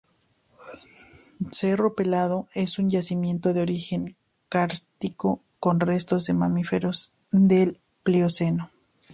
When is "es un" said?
2.55-2.89